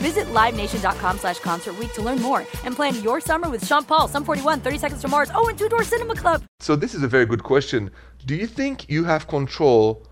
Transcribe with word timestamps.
Visit 0.00 0.26
LiveNation.com 0.28 1.18
slash 1.18 1.38
Concert 1.40 1.74
to 1.94 2.02
learn 2.02 2.20
more 2.22 2.46
and 2.64 2.74
plan 2.74 2.94
your 3.02 3.20
summer 3.20 3.50
with 3.50 3.66
Sean 3.66 3.84
Paul, 3.84 4.08
Sum 4.08 4.24
41, 4.24 4.60
30 4.60 4.78
Seconds 4.78 5.02
to 5.02 5.08
Mars, 5.08 5.30
oh, 5.34 5.48
and 5.48 5.58
Two 5.58 5.68
Door 5.68 5.84
Cinema 5.84 6.14
Club. 6.14 6.42
So 6.58 6.74
this 6.74 6.94
is 6.94 7.02
a 7.02 7.08
very 7.08 7.26
good 7.26 7.42
question. 7.42 7.90
Do 8.24 8.34
you 8.34 8.46
think 8.46 8.88
you 8.88 9.04
have 9.04 9.28
control 9.28 10.06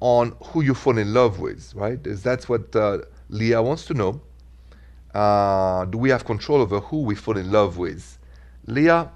on 0.00 0.34
who 0.46 0.62
you 0.62 0.74
fall 0.74 0.98
in 0.98 1.14
love 1.14 1.38
with, 1.38 1.72
right? 1.74 2.04
Is 2.04 2.22
that's 2.22 2.48
what 2.48 2.74
uh, 2.74 2.98
Leah 3.28 3.62
wants 3.62 3.84
to 3.86 3.94
know. 3.94 4.20
Uh, 5.14 5.84
do 5.86 5.98
we 5.98 6.10
have 6.10 6.24
control 6.24 6.60
over 6.60 6.80
who 6.80 7.02
we 7.02 7.14
fall 7.14 7.36
in 7.36 7.50
love 7.50 7.78
with? 7.78 8.18
Leah, 8.66 9.10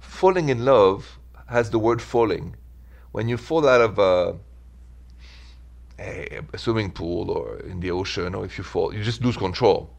falling 0.00 0.48
in 0.48 0.64
love 0.64 1.18
has 1.48 1.70
the 1.70 1.78
word 1.78 2.00
falling. 2.00 2.56
When 3.12 3.28
you 3.28 3.36
fall 3.36 3.68
out 3.68 3.80
of 3.80 3.98
a, 3.98 4.36
a, 5.98 6.40
a 6.52 6.58
swimming 6.58 6.90
pool 6.90 7.30
or 7.30 7.58
in 7.60 7.80
the 7.80 7.90
ocean, 7.90 8.34
or 8.34 8.44
if 8.44 8.58
you 8.58 8.64
fall, 8.64 8.94
you 8.94 9.02
just 9.02 9.22
lose 9.22 9.36
control. 9.36 9.90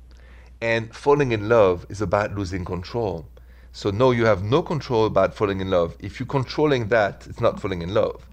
And 0.62 0.94
falling 0.96 1.32
in 1.32 1.50
love 1.50 1.86
is 1.90 2.02
about 2.02 2.36
losing 2.36 2.66
control. 2.66 3.28
So 3.72 3.90
no, 3.90 4.12
you 4.12 4.26
have 4.26 4.44
no 4.44 4.62
control 4.62 5.06
about 5.06 5.34
falling 5.34 5.60
in 5.60 5.70
love. 5.70 5.98
If 6.00 6.20
you're 6.20 6.28
controlling 6.28 6.88
that, 6.90 7.26
it's 7.30 7.42
not 7.42 7.60
falling 7.60 7.82
in 7.82 7.94
love. 7.94 8.26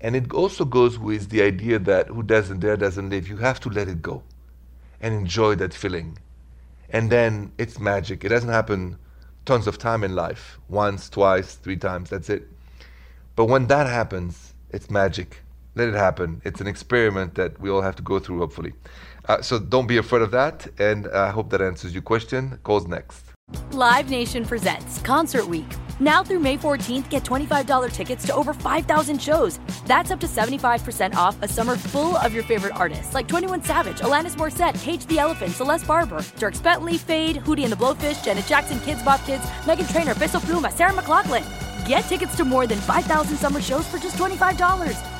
And 0.00 0.16
it 0.16 0.32
also 0.32 0.64
goes 0.64 0.98
with 0.98 1.28
the 1.30 1.42
idea 1.42 1.78
that 1.78 2.08
who 2.08 2.22
doesn't 2.22 2.60
dare 2.60 2.76
doesn't 2.76 3.10
live. 3.10 3.28
You 3.28 3.36
have 3.36 3.60
to 3.60 3.70
let 3.70 3.88
it 3.88 4.02
go 4.02 4.22
and 5.00 5.14
enjoy 5.14 5.54
that 5.56 5.74
feeling. 5.74 6.18
And 6.88 7.10
then 7.10 7.52
it's 7.58 7.78
magic. 7.78 8.24
It 8.24 8.30
doesn't 8.30 8.48
happen 8.48 8.98
tons 9.44 9.66
of 9.66 9.78
time 9.78 10.02
in 10.02 10.14
life. 10.14 10.58
Once, 10.68 11.08
twice, 11.08 11.54
three 11.54 11.76
times, 11.76 12.10
that's 12.10 12.28
it. 12.28 12.48
But 13.36 13.46
when 13.46 13.68
that 13.68 13.86
happens, 13.86 14.54
it's 14.70 14.90
magic. 14.90 15.42
Let 15.80 15.88
it 15.88 15.94
happen. 15.94 16.42
It's 16.44 16.60
an 16.60 16.66
experiment 16.66 17.36
that 17.36 17.58
we 17.58 17.70
all 17.70 17.80
have 17.80 17.96
to 17.96 18.02
go 18.02 18.18
through, 18.18 18.40
hopefully. 18.40 18.74
Uh, 19.26 19.40
so 19.40 19.58
don't 19.58 19.86
be 19.86 19.96
afraid 19.96 20.20
of 20.20 20.30
that. 20.32 20.66
And 20.78 21.08
I 21.08 21.30
hope 21.30 21.48
that 21.52 21.62
answers 21.62 21.94
your 21.94 22.02
question. 22.02 22.58
Calls 22.64 22.86
next. 22.86 23.24
Live 23.72 24.10
Nation 24.10 24.44
presents 24.44 24.98
Concert 25.00 25.46
Week. 25.48 25.66
Now 25.98 26.22
through 26.22 26.40
May 26.40 26.58
14th, 26.58 27.08
get 27.08 27.24
$25 27.24 27.92
tickets 27.92 28.26
to 28.26 28.34
over 28.34 28.52
5,000 28.52 29.22
shows. 29.22 29.58
That's 29.86 30.10
up 30.10 30.20
to 30.20 30.26
75% 30.26 31.14
off 31.14 31.42
a 31.42 31.48
summer 31.48 31.76
full 31.76 32.14
of 32.18 32.34
your 32.34 32.42
favorite 32.42 32.76
artists 32.76 33.14
like 33.14 33.26
21 33.26 33.64
Savage, 33.64 34.00
Alanis 34.00 34.36
Morissette, 34.36 34.78
Cage 34.82 35.06
the 35.06 35.18
Elephant, 35.18 35.52
Celeste 35.52 35.86
Barber, 35.86 36.20
Dierks 36.36 36.62
Bentley, 36.62 36.98
Feid, 36.98 37.36
Hootie 37.36 37.64
and 37.64 37.72
the 37.72 37.76
Blowfish, 37.76 38.22
Janet 38.22 38.44
Jackson, 38.44 38.78
Kidz 38.80 39.02
Bop 39.02 39.24
Kids, 39.24 39.44
Meghan 39.64 39.90
Trainor, 39.90 40.14
Peso 40.14 40.40
Pluma, 40.40 40.70
Sarah 40.70 40.92
McLachlan. 40.92 41.44
Get 41.88 42.02
tickets 42.02 42.36
to 42.36 42.44
more 42.44 42.66
than 42.66 42.78
5,000 42.80 43.36
summer 43.38 43.62
shows 43.62 43.86
for 43.86 43.96
just 43.96 44.16
$25. 44.16 45.19